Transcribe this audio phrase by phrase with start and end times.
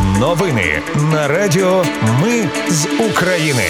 [0.00, 1.84] Новини на Радіо
[2.22, 3.62] Ми з України.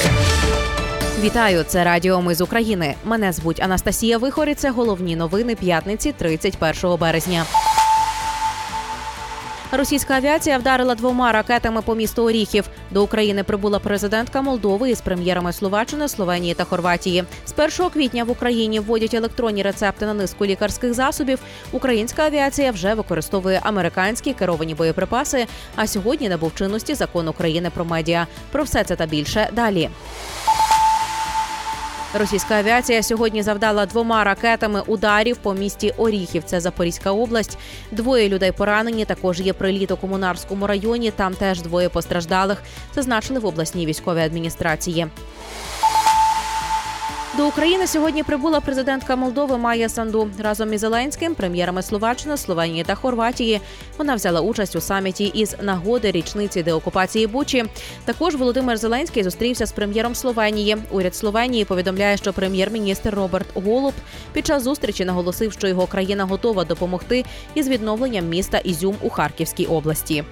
[1.20, 2.94] Вітаю, це Радіо Ми з України.
[3.04, 4.54] Мене звуть Анастасія Вихорі.
[4.54, 7.44] Це головні новини п'ятниці, 31 березня.
[9.74, 12.64] Російська авіація вдарила двома ракетами по місту Оріхів.
[12.90, 17.24] До України прибула президентка Молдови із прем'єрами Словаччини, Словенії та Хорватії.
[17.46, 21.38] З 1 квітня в Україні вводять електронні рецепти на низку лікарських засобів.
[21.72, 25.46] Українська авіація вже використовує американські керовані боєприпаси.
[25.76, 28.26] А сьогодні набув чинності закон України про медіа.
[28.50, 29.90] Про все це та більше далі.
[32.14, 36.42] Російська авіація сьогодні завдала двома ракетами ударів по місті Оріхів.
[36.46, 37.58] Це Запорізька область.
[37.90, 39.04] Двоє людей поранені.
[39.04, 41.10] Також є приліт у комунарському районі.
[41.10, 42.62] Там теж двоє постраждалих.
[42.94, 45.06] Зазначили в обласній військовій адміністрації.
[47.36, 52.94] До України сьогодні прибула президентка Молдови Майя Санду разом із Зеленським, прем'єрами Словаччини, Словенії та
[52.94, 53.60] Хорватії.
[53.98, 57.64] Вона взяла участь у саміті із нагоди річниці деокупації Бучі.
[58.04, 60.76] Також Володимир Зеленський зустрівся з прем'єром Словенії.
[60.90, 63.94] Уряд Словенії повідомляє, що прем'єр-міністр Роберт Голуб
[64.32, 69.66] під час зустрічі наголосив, що його країна готова допомогти із відновленням міста Ізюм у Харківській
[69.66, 70.24] області.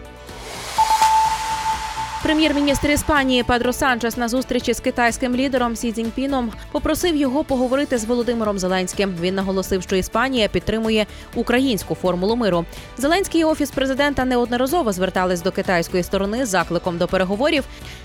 [2.22, 8.04] Прем'єр-міністр Іспанії Педро Санчес на зустрічі з китайським лідером Сі Цзіньпіном попросив його поговорити з
[8.04, 9.14] Володимиром Зеленським.
[9.20, 12.64] Він наголосив, що Іспанія підтримує українську формулу миру.
[12.98, 17.64] Зеленський і офіс президента неодноразово звертались до китайської сторони з закликом до переговорів.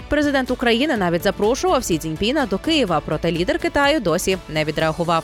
[0.09, 5.23] Президент України навіть запрошував Сі Цзіньпіна до Києва, проте лідер Китаю досі не відреагував.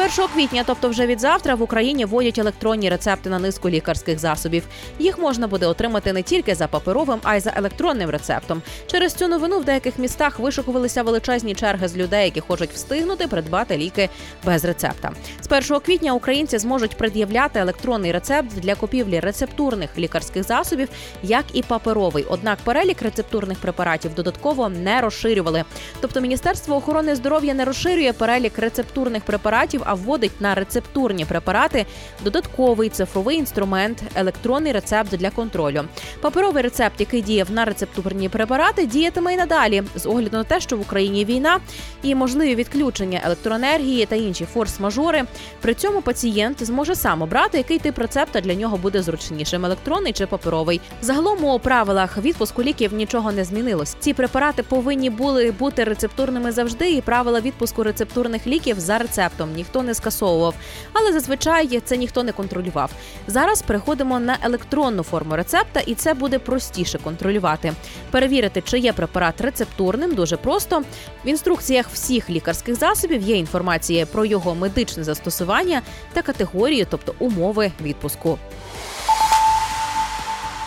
[0.00, 4.18] З 1 квітня, тобто вже від завтра, в Україні вводять електронні рецепти на низку лікарських
[4.18, 4.66] засобів.
[4.98, 8.62] Їх можна буде отримати не тільки за паперовим, а й за електронним рецептом.
[8.86, 13.76] Через цю новину в деяких містах вишикувалися величезні черги з людей, які хочуть встигнути придбати
[13.76, 14.08] ліки
[14.44, 15.12] без рецепта.
[15.40, 20.88] З 1 квітня українці зможуть пред'являти електронний рецепт для купівлі рецептурних лікарських засобів,
[21.22, 22.26] як і паперовий.
[22.28, 25.64] Однак перелік рецептурних препаратів додатково не розширювали.
[26.00, 31.86] Тобто Міністерство охорони здоров'я не розширює перелік рецептурних препаратів а вводить на рецептурні препарати
[32.24, 35.84] додатковий цифровий інструмент, електронний рецепт для контролю.
[36.20, 40.76] Паперовий рецепт, який діяв на рецептурні препарати, діятиме й надалі з огляду на те, що
[40.76, 41.60] в Україні війна
[42.02, 45.24] і можливі відключення електроенергії та інші форс-мажори.
[45.60, 50.26] При цьому пацієнт зможе сам обрати, який тип рецепта для нього буде зручнішим електронний чи
[50.26, 50.80] паперовий.
[51.02, 53.96] Загалом у правилах відпуску ліків нічого не змінилось.
[54.00, 59.82] Ці препарати повинні були бути рецептурними завжди, і правила відпуску рецептурних ліків за рецептом ніхто
[59.82, 60.54] не скасовував,
[60.92, 62.90] але зазвичай це ніхто не контролював.
[63.26, 67.72] Зараз переходимо на електронну форму рецепта, і це буде простіше контролювати.
[68.10, 70.82] Перевірити, чи є препарат рецептурним, дуже просто.
[71.24, 75.82] В інструкціях всіх лікарських засобів є інформація про його медичне застосування
[76.12, 78.38] та категорії, тобто умови відпуску.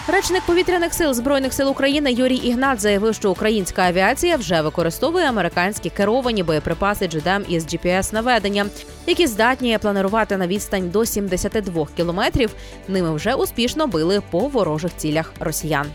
[0.08, 5.90] Речник повітряних сил збройних сил України Юрій Ігнат заявив, що українська авіація вже використовує американські
[5.90, 8.66] керовані боєприпаси GDAM із gps наведення,
[9.08, 12.50] які здатні планувати на відстань до 72 кілометрів.
[12.88, 15.86] Ними вже успішно били по ворожих цілях росіян.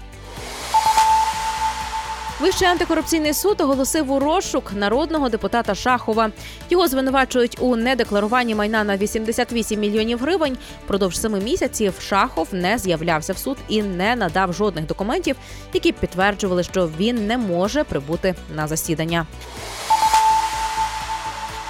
[2.41, 6.31] Вищий антикорупційний суд оголосив у розшук народного депутата Шахова.
[6.71, 10.59] Його звинувачують у недекларуванні майна на 88 мільйонів гривень.
[10.87, 15.37] Продовж семи місяців Шахов не з'являвся в суд і не надав жодних документів,
[15.73, 19.27] які підтверджували, що він не може прибути на засідання.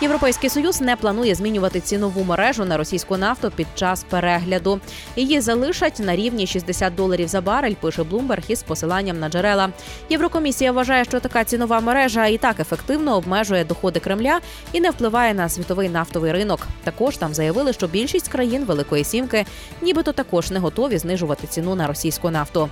[0.01, 4.81] Європейський союз не планує змінювати цінову мережу на російську нафту під час перегляду.
[5.17, 7.75] Її залишать на рівні 60 доларів за барель.
[7.75, 9.69] Пише Блумберг із посиланням на джерела.
[10.09, 14.41] Єврокомісія вважає, що така цінова мережа і так ефективно обмежує доходи Кремля
[14.73, 16.61] і не впливає на світовий нафтовий ринок.
[16.85, 19.47] Також там заявили, що більшість країн Великої Сімки,
[19.83, 22.69] нібито також не готові знижувати ціну на російську нафту.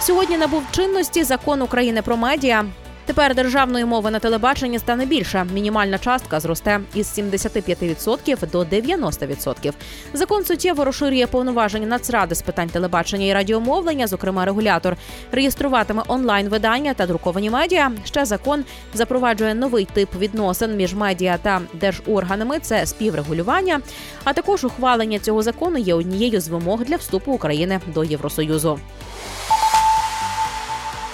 [0.00, 2.64] Сьогодні набув чинності закон України про медіа.
[3.06, 5.46] Тепер державної мови на телебаченні стане більше.
[5.54, 9.72] Мінімальна частка зросте із 75% до 90%.
[10.12, 14.96] Закон суттєво розширює повноваження Нацради з питань телебачення і радіомовлення, зокрема регулятор,
[15.32, 17.92] реєструватиме онлайн видання та друковані медіа.
[18.04, 18.64] Ще закон
[18.94, 22.58] запроваджує новий тип відносин між медіа та держорганами.
[22.58, 23.80] Це співрегулювання.
[24.24, 28.78] А також ухвалення цього закону є однією з вимог для вступу України до Євросоюзу.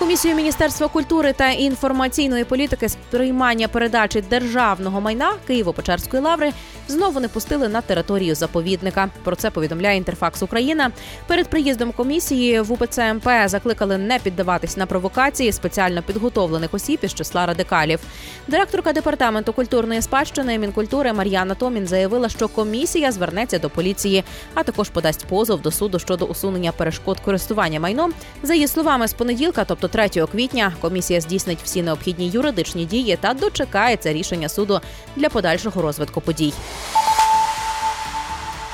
[0.03, 6.53] Комісію Міністерства культури та інформаційної політики з приймання передачі державного майна Києво-Печерської лаври
[6.89, 9.11] знову не пустили на територію заповідника.
[9.25, 10.91] Про це повідомляє Інтерфакс Україна.
[11.27, 17.15] Перед приїздом комісії в УПЦ МП закликали не піддаватись на провокації спеціально підготовлених осіб із
[17.15, 18.01] числа радикалів.
[18.49, 24.25] Директорка департаменту культурної спадщини Мінкультури Мар'яна Томін заявила, що комісія звернеться до поліції,
[24.55, 28.13] а також подасть позов до суду щодо усунення перешкод користування майном.
[28.43, 33.35] За її словами, з понеділка, тобто 3 квітня, комісія здійснить всі необхідні юридичні дії та
[33.35, 34.81] дочекається рішення суду
[35.17, 36.53] для подальшого розвитку подій.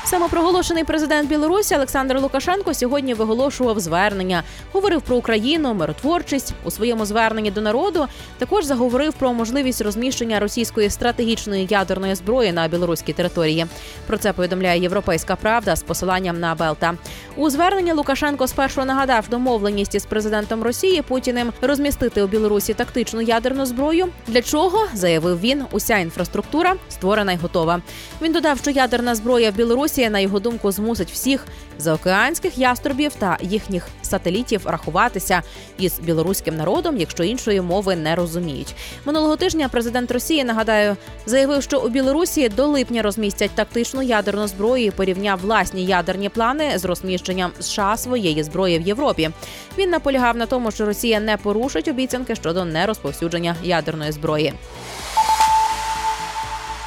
[0.08, 7.50] Самопроголошений президент Білорусі Олександр Лукашенко сьогодні виголошував звернення, говорив про Україну, миротворчість у своєму зверненні
[7.50, 8.06] до народу.
[8.38, 13.66] Також заговорив про можливість розміщення російської стратегічної ядерної зброї на білоруській території.
[14.06, 16.94] Про це повідомляє Європейська Правда з посиланням на Белта.
[17.36, 23.66] У зверненні Лукашенко спершу нагадав домовленість із президентом Росії Путіним розмістити у Білорусі тактичну ядерну
[23.66, 24.08] зброю.
[24.26, 27.80] Для чого заявив він, уся інфраструктура створена й готова.
[28.22, 29.97] Він додав, що ядерна зброя в Білорусі.
[29.98, 31.46] Росія, на його думку, змусить всіх
[31.78, 35.42] заокеанських яструбів та їхніх сателітів рахуватися
[35.78, 38.74] із білоруським народом, якщо іншої мови не розуміють.
[39.04, 40.96] Минулого тижня президент Росії нагадаю
[41.26, 46.78] заявив, що у Білорусі до липня розмістять тактичну ядерну зброю і порівняв власні ядерні плани
[46.78, 49.30] з розміщенням США своєї зброї в Європі.
[49.78, 54.54] Він наполягав на тому, що Росія не порушить обіцянки щодо нерозповсюдження ядерної зброї.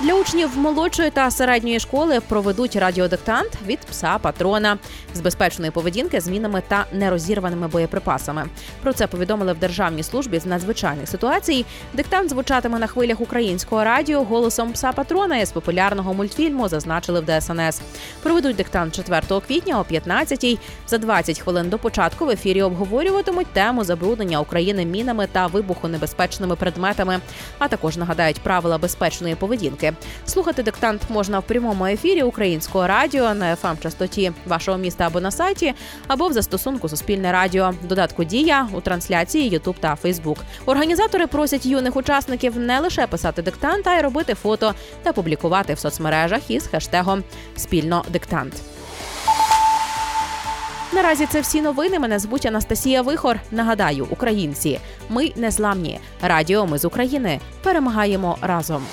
[0.04, 4.78] Для учнів молодшої та середньої школи проведуть радіодиктант від пса патрона
[5.14, 8.46] з безпечної поведінки, змінами та нерозірваними боєприпасами.
[8.84, 11.66] Про це повідомили в державній службі з надзвичайних ситуацій.
[11.94, 16.68] Диктант звучатиме на хвилях українського радіо голосом пса патрона із популярного мультфільму.
[16.68, 17.82] Зазначили в ДСНС.
[18.24, 20.60] Проведуть диктант 4 квітня о 15-й.
[20.88, 27.20] За 20 хвилин до початку в ефірі обговорюватимуть тему забруднення України мінами та вибухонебезпечними предметами,
[27.60, 29.91] а також нагадають правила безпечної поведінки.
[30.26, 35.32] Слухати диктант можна в прямому ефірі українського радіо на fm частоті вашого міста або на
[35.32, 35.74] сайті,
[36.08, 37.74] або в застосунку Суспільне радіо.
[37.84, 40.38] Додатку Дія у трансляції Ютуб та Фейсбук.
[40.66, 44.74] Організатори просять юних учасників не лише писати диктант, а й робити фото
[45.04, 47.24] та публікувати в соцмережах із хештегом
[47.56, 48.54] Спільно диктант.
[50.94, 52.00] Наразі це всі новини.
[52.00, 53.40] Мене звуть Анастасія Вихор.
[53.52, 54.80] Нагадаю, українці,
[55.10, 56.00] ми незламні.
[56.22, 58.84] Радіо ми з України перемагаємо разом.